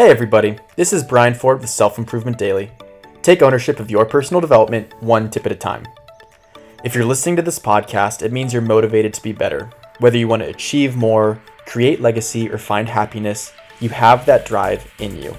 [0.00, 2.70] Hey everybody, this is Brian Ford with Self Improvement Daily.
[3.20, 5.86] Take ownership of your personal development one tip at a time.
[6.82, 9.68] If you're listening to this podcast, it means you're motivated to be better.
[9.98, 14.90] Whether you want to achieve more, create legacy, or find happiness, you have that drive
[15.00, 15.36] in you.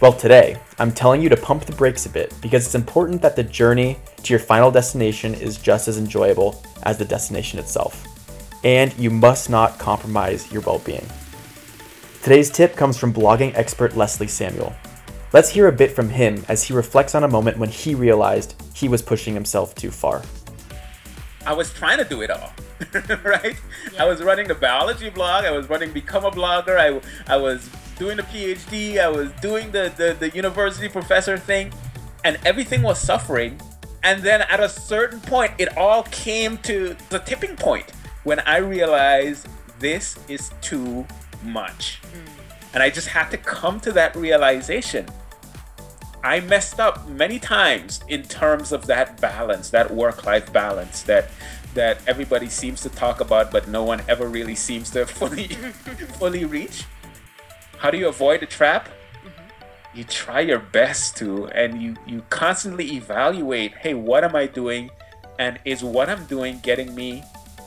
[0.00, 3.36] Well, today, I'm telling you to pump the brakes a bit because it's important that
[3.36, 8.06] the journey to your final destination is just as enjoyable as the destination itself.
[8.64, 11.06] And you must not compromise your well being.
[12.22, 14.72] Today's tip comes from blogging expert Leslie Samuel.
[15.32, 18.54] Let's hear a bit from him as he reflects on a moment when he realized
[18.76, 20.22] he was pushing himself too far.
[21.44, 22.52] I was trying to do it all,
[23.24, 23.56] right?
[23.92, 24.04] Yeah.
[24.04, 27.68] I was running the biology blog, I was running Become a Blogger, I, I was
[27.98, 31.72] doing the PhD, I was doing the, the, the university professor thing,
[32.22, 33.60] and everything was suffering.
[34.04, 37.90] And then at a certain point, it all came to the tipping point
[38.22, 39.48] when I realized
[39.80, 41.04] this is too
[41.44, 42.00] much.
[42.02, 42.28] Mm.
[42.74, 45.06] And I just had to come to that realization.
[46.24, 51.30] I messed up many times in terms of that balance, that work-life balance that
[51.74, 55.48] that everybody seems to talk about but no one ever really seems to fully
[56.18, 56.84] fully reach.
[57.78, 58.88] How do you avoid the trap?
[58.88, 59.98] Mm-hmm.
[59.98, 64.90] You try your best to and you you constantly evaluate, hey, what am I doing
[65.38, 67.24] and is what I'm doing getting me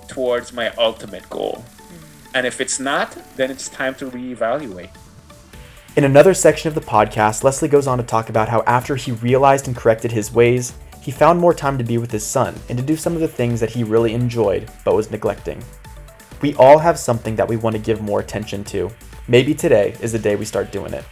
[0.07, 1.65] towards my ultimate goal?
[2.35, 4.89] And if it's not, then it's time to reevaluate.
[5.95, 9.13] In another section of the podcast, Leslie goes on to talk about how after he
[9.13, 12.77] realized and corrected his ways, he found more time to be with his son and
[12.77, 15.63] to do some of the things that he really enjoyed but was neglecting.
[16.41, 18.91] We all have something that we want to give more attention to.
[19.29, 21.05] Maybe today is the day we start doing it.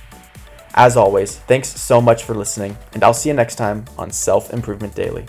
[0.73, 4.51] As always, thanks so much for listening, and I'll see you next time on Self
[4.51, 5.25] Improvement Daily.